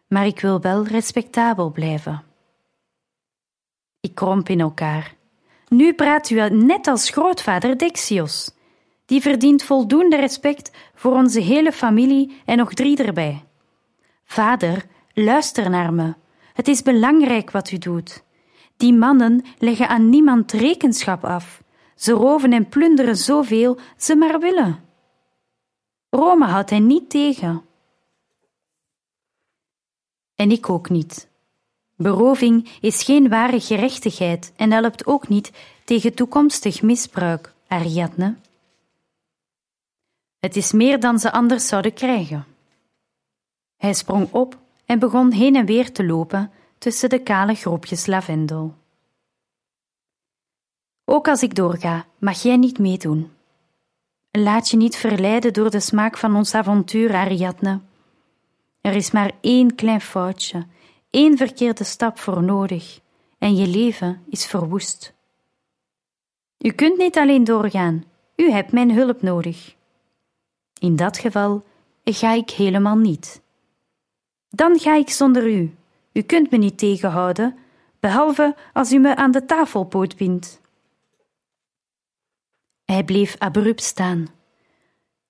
maar 0.10 0.26
ik 0.26 0.40
wil 0.40 0.62
wel 0.62 0.86
respectabel 0.86 1.72
blijven. 1.72 2.24
Ik 4.00 4.16
kromp 4.16 4.50
in 4.50 4.60
elkaar. 4.60 5.16
Nu 5.68 5.94
praat 5.94 6.30
u 6.30 6.50
net 6.50 6.88
als 6.88 7.10
grootvader 7.10 7.78
Dexios. 7.78 8.52
Die 9.06 9.22
verdient 9.22 9.64
voldoende 9.64 10.16
respect 10.16 10.72
voor 10.94 11.14
onze 11.14 11.40
hele 11.40 11.72
familie 11.72 12.42
en 12.46 12.58
nog 12.58 12.74
drie 12.74 13.04
erbij. 13.04 13.44
Vader, 14.24 14.86
luister 15.14 15.70
naar 15.70 15.94
me. 15.94 16.14
Het 16.54 16.68
is 16.68 16.82
belangrijk 16.82 17.52
wat 17.52 17.72
u 17.72 17.78
doet. 17.78 18.24
Die 18.78 18.94
mannen 18.94 19.46
leggen 19.58 19.88
aan 19.88 20.10
niemand 20.10 20.52
rekenschap 20.52 21.24
af. 21.24 21.64
Ze 21.96 22.12
roven 22.12 22.54
en 22.54 22.70
plunderen 22.70 23.16
zoveel 23.16 23.80
ze 23.98 24.16
maar 24.16 24.40
willen. 24.40 24.80
Rome 26.10 26.46
houdt 26.46 26.70
hij 26.70 26.80
niet 26.80 27.10
tegen. 27.10 27.69
En 30.40 30.52
ik 30.52 30.70
ook 30.70 30.90
niet. 30.90 31.28
Beroving 31.96 32.70
is 32.82 33.04
geen 33.04 33.30
ware 33.30 33.60
gerechtigheid 33.60 34.54
en 34.56 34.72
helpt 34.72 35.06
ook 35.06 35.28
niet 35.28 35.52
tegen 35.84 36.14
toekomstig 36.14 36.82
misbruik, 36.82 37.54
Ariadne. 37.68 38.36
Het 40.40 40.56
is 40.56 40.72
meer 40.72 41.00
dan 41.00 41.20
ze 41.20 41.32
anders 41.32 41.68
zouden 41.68 41.94
krijgen. 41.94 42.46
Hij 43.78 43.94
sprong 43.94 44.32
op 44.32 44.58
en 44.86 45.00
begon 45.00 45.32
heen 45.32 45.56
en 45.56 45.66
weer 45.66 45.92
te 45.92 46.06
lopen 46.06 46.52
tussen 46.78 47.10
de 47.10 47.24
kale 47.24 47.56
groepjes 47.56 48.06
lavendel. 48.06 48.74
Ook 51.06 51.28
als 51.28 51.44
ik 51.44 51.56
doorga, 51.56 52.06
mag 52.18 52.42
jij 52.42 52.58
niet 52.58 52.80
meedoen. 52.80 53.32
Laat 54.32 54.70
je 54.70 54.78
niet 54.78 54.96
verleiden 54.96 55.54
door 55.54 55.70
de 55.70 55.80
smaak 55.80 56.18
van 56.18 56.36
ons 56.36 56.54
avontuur, 56.54 57.14
Ariadne. 57.14 57.80
Er 58.82 58.96
is 58.96 59.12
maar 59.12 59.32
één 59.42 59.76
klein 59.76 60.02
foutje, 60.02 60.68
één 61.10 61.38
verkeerde 61.38 61.84
stap 61.84 62.20
voor 62.20 62.44
nodig, 62.44 63.00
en 63.38 63.56
je 63.56 63.68
leven 63.68 64.24
is 64.30 64.46
verwoest. 64.46 65.14
U 66.58 66.72
kunt 66.72 66.98
niet 66.98 67.18
alleen 67.18 67.44
doorgaan, 67.44 68.04
u 68.36 68.52
hebt 68.52 68.72
mijn 68.72 68.92
hulp 68.94 69.22
nodig. 69.22 69.76
In 70.80 70.96
dat 70.96 71.18
geval 71.18 71.64
ga 72.04 72.34
ik 72.34 72.50
helemaal 72.50 72.98
niet. 72.98 73.42
Dan 74.50 74.80
ga 74.80 74.96
ik 74.96 75.10
zonder 75.10 75.48
u. 75.48 75.76
U 76.14 76.22
kunt 76.22 76.52
me 76.52 76.58
niet 76.58 76.78
tegenhouden, 76.78 77.58
behalve 78.00 78.56
als 78.74 78.92
u 78.92 78.98
me 78.98 79.16
aan 79.16 79.32
de 79.32 79.46
tafelpoot 79.46 80.16
bindt. 80.16 80.62
Hij 82.86 83.04
bleef 83.04 83.36
abrupt 83.38 83.84
staan. 83.84 84.28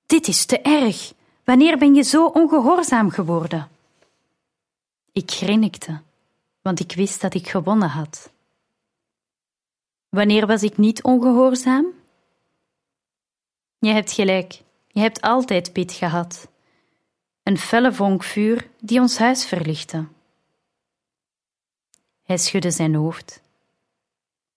Dit 0.06 0.28
is 0.28 0.46
te 0.46 0.60
erg. 0.62 1.14
Wanneer 1.50 1.78
ben 1.78 1.96
je 1.96 2.04
zo 2.04 2.26
ongehoorzaam 2.26 3.10
geworden? 3.10 3.70
Ik 5.12 5.32
grinnikte, 5.32 6.02
want 6.62 6.80
ik 6.80 6.92
wist 6.92 7.22
dat 7.22 7.34
ik 7.34 7.50
gewonnen 7.50 7.90
had. 7.90 8.32
Wanneer 10.10 10.48
was 10.48 10.64
ik 10.64 10.78
niet 10.78 11.04
ongehoorzaam? 11.04 11.86
Je 13.80 13.90
hebt 13.90 14.12
gelijk, 14.12 14.62
je 14.88 15.00
hebt 15.00 15.22
altijd 15.22 15.74
pit 15.74 15.92
gehad. 15.92 16.48
Een 17.44 17.58
felle 17.58 17.94
vonk 17.94 18.24
vuur 18.24 18.70
die 18.80 19.00
ons 19.00 19.18
huis 19.18 19.46
verlichtte. 19.46 20.06
Hij 22.24 22.38
schudde 22.38 22.72
zijn 22.72 22.96
hoofd. 22.96 23.42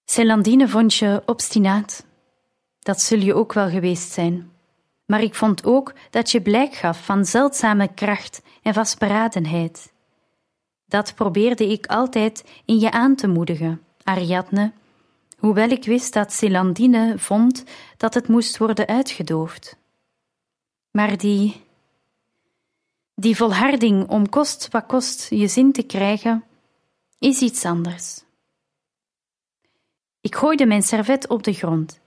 Celandine 0.04 0.68
vond 0.68 0.94
je 0.94 1.22
obstinaat. 1.26 2.04
Dat 2.78 3.00
zul 3.00 3.18
je 3.18 3.34
ook 3.34 3.52
wel 3.52 3.68
geweest 3.68 4.10
zijn. 4.10 4.51
Maar 5.12 5.22
ik 5.22 5.34
vond 5.34 5.64
ook 5.64 5.94
dat 6.10 6.30
je 6.30 6.40
blijk 6.40 6.74
gaf 6.74 7.04
van 7.04 7.24
zeldzame 7.24 7.94
kracht 7.94 8.42
en 8.62 8.74
vastberadenheid. 8.74 9.92
Dat 10.86 11.14
probeerde 11.14 11.66
ik 11.66 11.86
altijd 11.86 12.44
in 12.64 12.78
je 12.78 12.90
aan 12.90 13.14
te 13.14 13.26
moedigen, 13.26 13.82
Ariadne, 14.02 14.72
hoewel 15.38 15.68
ik 15.68 15.84
wist 15.84 16.12
dat 16.12 16.32
Celandine 16.32 17.18
vond 17.18 17.64
dat 17.96 18.14
het 18.14 18.28
moest 18.28 18.58
worden 18.58 18.86
uitgedoofd. 18.86 19.76
Maar 20.90 21.16
die. 21.16 21.60
die 23.14 23.36
volharding 23.36 24.08
om 24.08 24.28
kost 24.28 24.68
wat 24.70 24.86
kost 24.86 25.30
je 25.30 25.48
zin 25.48 25.72
te 25.72 25.82
krijgen, 25.82 26.44
is 27.18 27.40
iets 27.40 27.64
anders. 27.64 28.22
Ik 30.20 30.34
gooide 30.34 30.66
mijn 30.66 30.82
servet 30.82 31.28
op 31.28 31.42
de 31.42 31.52
grond. 31.52 32.01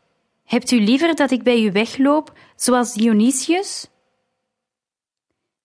Hebt 0.46 0.72
u 0.72 0.80
liever 0.80 1.16
dat 1.16 1.32
ik 1.32 1.44
bij 1.44 1.64
u 1.64 1.72
wegloop, 1.72 2.34
zoals 2.56 2.94
Dionysius? 2.94 3.88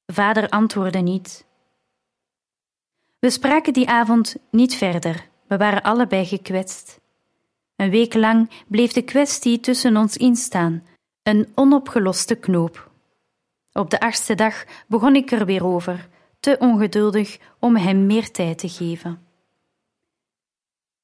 Vader 0.07 0.49
antwoordde 0.49 0.99
niet. 0.99 1.45
We 3.19 3.31
spraken 3.31 3.73
die 3.73 3.89
avond 3.89 4.37
niet 4.51 4.75
verder, 4.75 5.29
we 5.47 5.57
waren 5.57 5.83
allebei 5.83 6.27
gekwetst. 6.27 7.01
Een 7.77 7.91
week 7.91 8.15
lang 8.15 8.51
bleef 8.67 8.93
de 8.93 9.03
kwestie 9.03 9.61
tussen 9.61 9.97
ons 9.97 10.17
instaan, 10.17 10.87
een 11.23 11.49
onopgeloste 11.55 12.35
knoop. 12.35 12.91
Op 13.73 13.91
de 13.91 14.01
achtste 14.01 14.35
dag 14.35 14.65
begon 14.87 15.17
ik 15.17 15.31
er 15.31 15.47
weer 15.47 15.65
over, 15.65 16.09
te 16.41 16.57
ongeduldig 16.59 17.39
om 17.59 17.77
hem 17.77 18.07
meer 18.07 18.31
tijd 18.31 18.59
te 18.59 18.69
geven. 18.69 19.30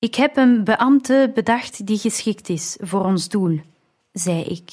Ik 0.07 0.14
heb 0.14 0.37
een 0.37 0.64
beambte 0.64 1.31
bedacht 1.35 1.87
die 1.87 1.99
geschikt 1.99 2.49
is 2.49 2.77
voor 2.81 3.05
ons 3.05 3.29
doel, 3.29 3.61
zei 4.12 4.42
ik. 4.42 4.71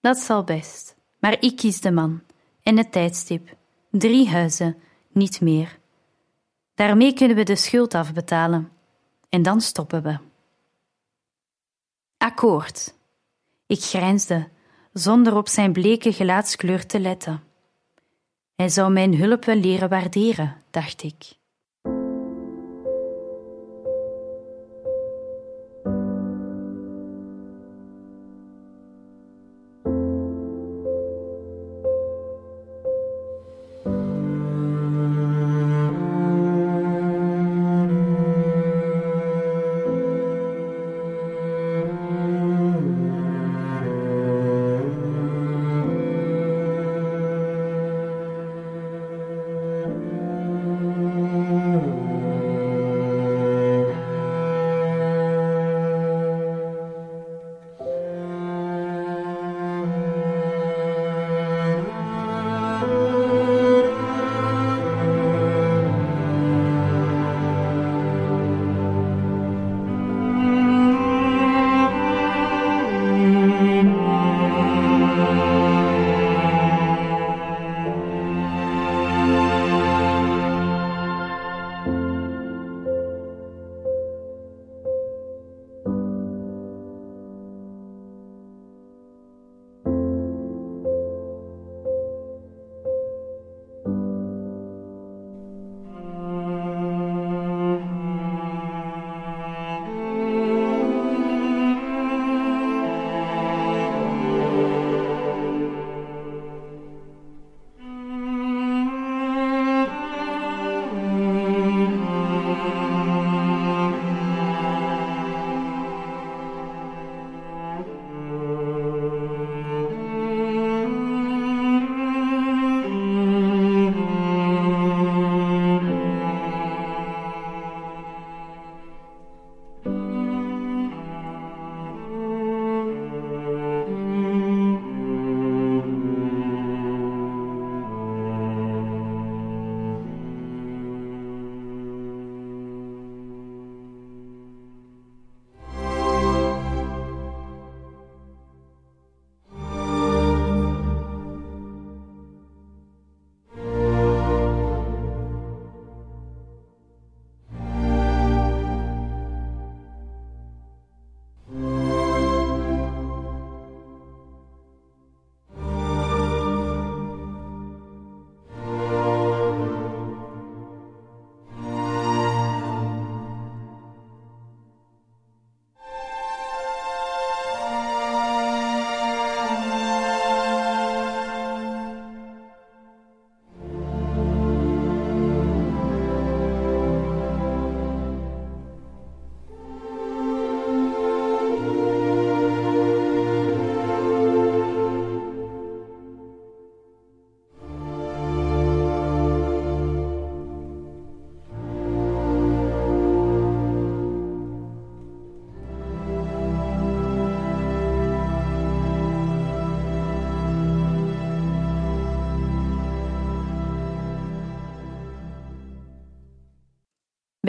Dat 0.00 0.18
zal 0.18 0.44
best, 0.44 0.96
maar 1.18 1.36
ik 1.40 1.56
kies 1.56 1.80
de 1.80 1.90
man 1.90 2.22
en 2.62 2.76
het 2.76 2.92
tijdstip. 2.92 3.56
Drie 3.90 4.28
huizen, 4.28 4.76
niet 5.12 5.40
meer. 5.40 5.78
Daarmee 6.74 7.12
kunnen 7.12 7.36
we 7.36 7.42
de 7.42 7.56
schuld 7.56 7.94
afbetalen. 7.94 8.70
En 9.28 9.42
dan 9.42 9.60
stoppen 9.60 10.02
we. 10.02 10.18
Akkoord. 12.16 12.94
Ik 13.66 13.80
grijnsde, 13.80 14.48
zonder 14.92 15.36
op 15.36 15.48
zijn 15.48 15.72
bleke 15.72 16.12
gelaatskleur 16.12 16.86
te 16.86 17.00
letten. 17.00 17.42
Hij 18.54 18.68
zou 18.68 18.92
mijn 18.92 19.16
hulp 19.16 19.44
wel 19.44 19.56
leren 19.56 19.88
waarderen, 19.88 20.56
dacht 20.70 21.02
ik. 21.02 21.38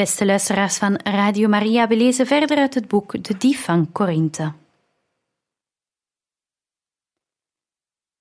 Beste 0.01 0.25
luisteraars 0.25 0.77
van 0.77 0.95
Radio 0.95 1.47
Maria, 1.47 1.87
we 1.87 1.95
lezen 1.95 2.27
verder 2.27 2.57
uit 2.57 2.73
het 2.73 2.87
boek 2.87 3.23
De 3.23 3.37
Dief 3.37 3.63
van 3.63 3.91
Korinthe. 3.91 4.53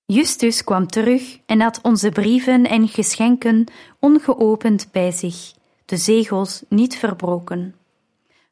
Justus 0.05 0.63
kwam 0.63 0.87
terug 0.87 1.39
en 1.45 1.61
had 1.61 1.81
onze 1.81 2.09
brieven 2.09 2.65
en 2.65 2.87
geschenken 2.87 3.65
ongeopend 3.99 4.91
bij 4.91 5.11
zich, 5.11 5.53
de 5.85 5.97
zegels 5.97 6.63
niet 6.67 6.95
verbroken. 6.95 7.75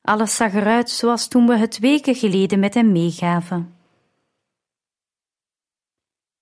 Alles 0.01 0.35
zag 0.35 0.53
eruit 0.53 0.89
zoals 0.89 1.27
toen 1.27 1.47
we 1.47 1.57
het 1.57 1.79
weken 1.79 2.15
geleden 2.15 2.59
met 2.59 2.73
hem 2.73 2.91
meegaven. 2.91 3.73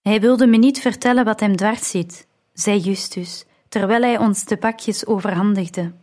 Hij 0.02 0.20
wilde 0.20 0.48
me 0.48 0.58
niet 0.58 0.80
vertellen 0.80 1.26
wat 1.26 1.40
hem 1.40 1.56
dwars 1.56 1.90
zit, 1.90 2.28
zei 2.54 2.80
Justus, 2.80 3.46
terwijl 3.70 4.02
hij 4.02 4.18
ons 4.18 4.46
de 4.46 4.58
pakjes 4.58 5.06
overhandigde. 5.06 5.94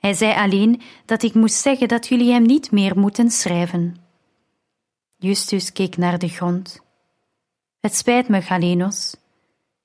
Hij 0.00 0.14
zei 0.14 0.34
alleen 0.34 0.82
dat 1.04 1.22
ik 1.22 1.34
moest 1.34 1.54
zeggen 1.54 1.88
dat 1.88 2.06
jullie 2.06 2.32
hem 2.32 2.42
niet 2.42 2.70
meer 2.70 2.98
moeten 2.98 3.30
schrijven. 3.30 3.96
Justus 5.16 5.72
keek 5.72 5.96
naar 5.96 6.18
de 6.18 6.28
grond. 6.28 6.80
Het 7.80 7.94
spijt 7.94 8.28
me, 8.28 8.42
Galenos. 8.42 9.16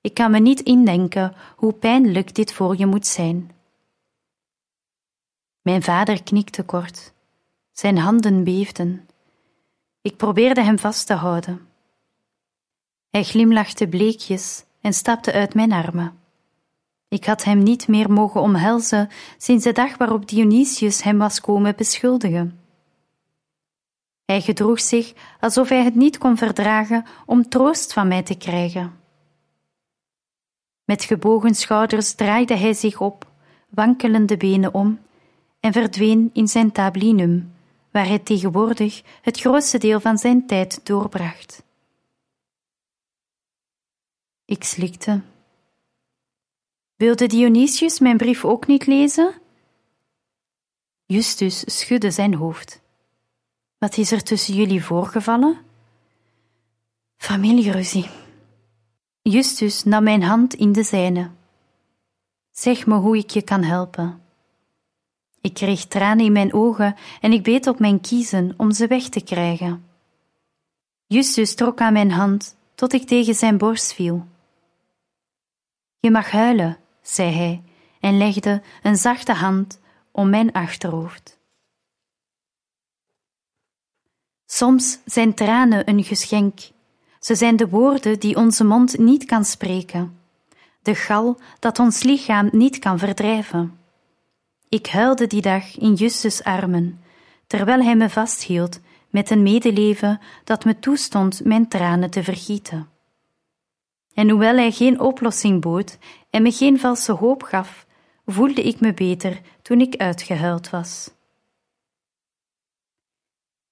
Ik 0.00 0.14
kan 0.14 0.30
me 0.30 0.38
niet 0.38 0.60
indenken 0.60 1.34
hoe 1.56 1.72
pijnlijk 1.72 2.34
dit 2.34 2.52
voor 2.52 2.76
je 2.76 2.86
moet 2.86 3.06
zijn. 3.06 3.50
Mijn 5.62 5.82
vader 5.82 6.22
knikte 6.22 6.62
kort. 6.62 7.12
Zijn 7.72 7.98
handen 7.98 8.44
beefden. 8.44 9.08
Ik 10.00 10.16
probeerde 10.16 10.62
hem 10.62 10.78
vast 10.78 11.06
te 11.06 11.14
houden. 11.14 11.68
Hij 13.10 13.22
glimlachte 13.22 13.88
bleekjes 13.88 14.64
en 14.80 14.92
stapte 14.92 15.32
uit 15.32 15.54
mijn 15.54 15.72
armen. 15.72 16.18
Ik 17.08 17.24
had 17.24 17.44
hem 17.44 17.62
niet 17.62 17.88
meer 17.88 18.12
mogen 18.12 18.40
omhelzen 18.40 19.08
sinds 19.36 19.64
de 19.64 19.72
dag 19.72 19.96
waarop 19.96 20.28
Dionysius 20.28 21.02
hem 21.02 21.18
was 21.18 21.40
komen 21.40 21.76
beschuldigen. 21.76 22.60
Hij 24.24 24.40
gedroeg 24.40 24.80
zich 24.80 25.12
alsof 25.40 25.68
hij 25.68 25.84
het 25.84 25.94
niet 25.94 26.18
kon 26.18 26.36
verdragen 26.36 27.04
om 27.26 27.48
troost 27.48 27.92
van 27.92 28.08
mij 28.08 28.22
te 28.22 28.34
krijgen. 28.34 29.00
Met 30.84 31.04
gebogen 31.04 31.54
schouders 31.54 32.14
draaide 32.14 32.56
hij 32.56 32.74
zich 32.74 33.00
op, 33.00 33.30
wankelende 33.68 34.36
benen 34.36 34.74
om, 34.74 34.98
en 35.60 35.72
verdween 35.72 36.30
in 36.32 36.48
zijn 36.48 36.72
tablinum, 36.72 37.52
waar 37.90 38.06
hij 38.06 38.18
tegenwoordig 38.18 39.02
het 39.22 39.40
grootste 39.40 39.78
deel 39.78 40.00
van 40.00 40.18
zijn 40.18 40.46
tijd 40.46 40.86
doorbracht. 40.86 41.62
Ik 44.44 44.64
slikte. 44.64 45.20
Wilde 46.96 47.26
Dionysius 47.26 47.98
mijn 47.98 48.16
brief 48.16 48.44
ook 48.44 48.66
niet 48.66 48.86
lezen? 48.86 49.34
Justus 51.06 51.78
schudde 51.78 52.10
zijn 52.10 52.34
hoofd. 52.34 52.80
Wat 53.78 53.96
is 53.96 54.12
er 54.12 54.22
tussen 54.22 54.54
jullie 54.54 54.84
voorgevallen? 54.84 55.58
Familieruzie. 57.16 58.10
Justus 59.22 59.84
nam 59.84 60.02
mijn 60.02 60.22
hand 60.22 60.54
in 60.54 60.72
de 60.72 60.82
zijne. 60.82 61.30
Zeg 62.50 62.86
me 62.86 62.94
hoe 62.94 63.16
ik 63.16 63.30
je 63.30 63.42
kan 63.42 63.62
helpen. 63.62 64.22
Ik 65.40 65.54
kreeg 65.54 65.84
tranen 65.84 66.24
in 66.24 66.32
mijn 66.32 66.52
ogen 66.52 66.96
en 67.20 67.32
ik 67.32 67.42
beet 67.42 67.66
op 67.66 67.78
mijn 67.78 68.00
kiezen 68.00 68.54
om 68.56 68.72
ze 68.72 68.86
weg 68.86 69.08
te 69.08 69.20
krijgen. 69.20 69.86
Justus 71.06 71.54
trok 71.54 71.80
aan 71.80 71.92
mijn 71.92 72.10
hand 72.10 72.56
tot 72.74 72.92
ik 72.92 73.06
tegen 73.06 73.34
zijn 73.34 73.58
borst 73.58 73.92
viel. 73.92 74.26
Je 75.98 76.10
mag 76.10 76.30
huilen, 76.30 76.78
zei 77.06 77.32
hij 77.32 77.62
en 78.00 78.18
legde 78.18 78.62
een 78.82 78.96
zachte 78.96 79.32
hand 79.32 79.80
om 80.10 80.30
mijn 80.30 80.52
achterhoofd. 80.52 81.38
Soms 84.46 84.98
zijn 85.04 85.34
tranen 85.34 85.88
een 85.88 86.04
geschenk. 86.04 86.60
Ze 87.20 87.34
zijn 87.34 87.56
de 87.56 87.68
woorden 87.68 88.20
die 88.20 88.36
onze 88.36 88.64
mond 88.64 88.98
niet 88.98 89.24
kan 89.24 89.44
spreken, 89.44 90.18
de 90.82 90.94
gal 90.94 91.40
dat 91.58 91.78
ons 91.78 92.02
lichaam 92.02 92.48
niet 92.52 92.78
kan 92.78 92.98
verdrijven. 92.98 93.78
Ik 94.68 94.86
huilde 94.86 95.26
die 95.26 95.42
dag 95.42 95.78
in 95.78 95.94
Justus' 95.94 96.44
armen, 96.44 97.00
terwijl 97.46 97.82
hij 97.82 97.96
me 97.96 98.10
vasthield 98.10 98.80
met 99.10 99.30
een 99.30 99.42
medeleven 99.42 100.20
dat 100.44 100.64
me 100.64 100.78
toestond 100.78 101.44
mijn 101.44 101.68
tranen 101.68 102.10
te 102.10 102.22
vergieten. 102.22 102.88
En 104.16 104.30
hoewel 104.30 104.56
hij 104.56 104.72
geen 104.72 105.00
oplossing 105.00 105.60
bood 105.60 105.98
en 106.30 106.42
me 106.42 106.52
geen 106.52 106.78
valse 106.78 107.12
hoop 107.12 107.42
gaf, 107.42 107.86
voelde 108.26 108.62
ik 108.62 108.80
me 108.80 108.94
beter 108.94 109.40
toen 109.62 109.80
ik 109.80 109.96
uitgehuild 109.96 110.70
was. 110.70 111.10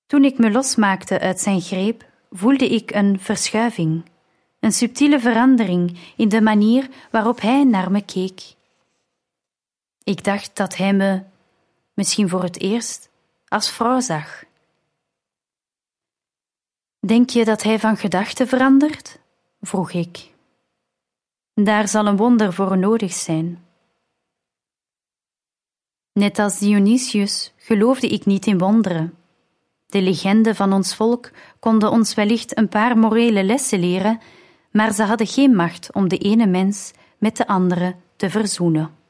Toen 0.07 0.25
ik 0.25 0.39
me 0.39 0.51
losmaakte 0.51 1.21
uit 1.21 1.41
zijn 1.41 1.61
greep, 1.61 2.05
voelde 2.31 2.69
ik 2.69 2.95
een 2.95 3.21
verschuiving, 3.21 4.05
een 4.61 4.73
subtiele 4.73 5.21
verandering 5.21 5.99
in 6.17 6.29
de 6.29 6.41
manier 6.41 6.89
waarop 7.11 7.41
hij 7.41 7.65
naar 7.65 7.91
me 7.91 8.05
keek. 8.05 8.55
Ik 10.03 10.25
dacht 10.25 10.57
dat 10.57 10.77
hij 10.77 10.93
me, 10.93 11.23
misschien 11.95 12.29
voor 12.29 12.43
het 12.43 12.61
eerst, 12.61 13.11
als 13.49 13.71
vrouw 13.71 14.01
zag. 14.01 14.45
Denk 16.99 17.31
je 17.31 17.45
dat 17.45 17.63
hij 17.63 17.79
van 17.79 17.97
gedachten 17.97 18.49
verandert? 18.49 19.19
vroeg 19.61 19.93
ik. 19.93 20.33
Daar 21.55 21.89
zal 21.89 22.07
een 22.07 22.17
wonder 22.17 22.53
voor 22.53 22.79
nodig 22.79 23.13
zijn. 23.13 23.65
Net 26.13 26.39
als 26.39 26.59
Dionysius 26.59 27.53
geloofde 27.57 28.09
ik 28.09 28.27
niet 28.27 28.47
in 28.47 28.59
wonderen. 28.59 29.15
De 29.87 30.03
legenden 30.03 30.57
van 30.57 30.73
ons 30.73 30.95
volk 30.95 31.31
konden 31.59 31.91
ons 31.91 32.15
wellicht 32.15 32.59
een 32.59 32.69
paar 32.69 32.99
morele 32.99 33.45
lessen 33.45 33.79
leren, 33.79 34.21
maar 34.71 34.93
ze 34.93 35.03
hadden 35.03 35.27
geen 35.27 35.55
macht 35.55 35.93
om 35.93 36.09
de 36.09 36.19
ene 36.19 36.47
mens 36.47 36.93
met 37.19 37.37
de 37.37 37.47
andere 37.47 37.95
te 38.17 38.31
verzoenen. 38.31 39.04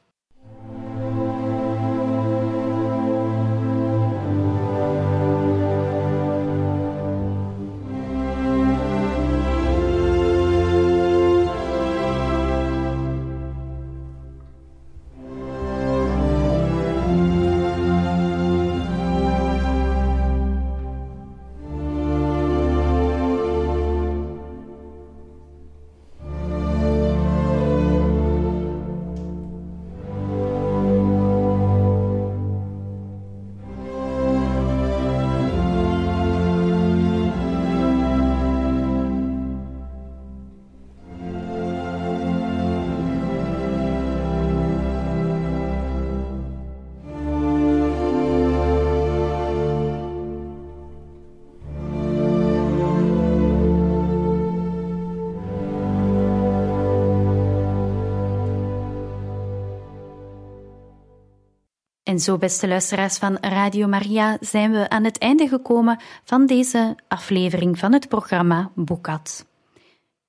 En 62.15 62.21
zo, 62.21 62.37
beste 62.37 62.67
luisteraars 62.67 63.17
van 63.17 63.37
Radio 63.41 63.87
Maria, 63.87 64.37
zijn 64.39 64.71
we 64.71 64.89
aan 64.89 65.03
het 65.03 65.17
einde 65.17 65.47
gekomen 65.47 65.99
van 66.23 66.45
deze 66.45 66.95
aflevering 67.07 67.79
van 67.79 67.93
het 67.93 68.07
programma 68.07 68.71
Boekat. 68.75 69.45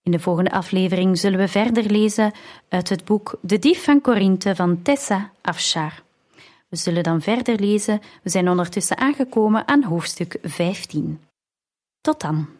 In 0.02 0.12
de 0.12 0.18
volgende 0.18 0.50
aflevering 0.50 1.18
zullen 1.18 1.38
we 1.38 1.48
verder 1.48 1.90
lezen 1.90 2.32
uit 2.68 2.88
het 2.88 3.04
boek 3.04 3.38
De 3.40 3.58
Dief 3.58 3.84
van 3.84 4.00
Korinthe 4.00 4.54
van 4.54 4.82
Tessa 4.82 5.30
Afshar. 5.42 6.02
We 6.68 6.76
zullen 6.76 7.02
dan 7.02 7.20
verder 7.20 7.60
lezen. 7.60 8.00
We 8.22 8.30
zijn 8.30 8.48
ondertussen 8.48 8.98
aangekomen 8.98 9.68
aan 9.68 9.82
hoofdstuk 9.82 10.38
15. 10.42 11.20
Tot 12.00 12.20
dan. 12.20 12.55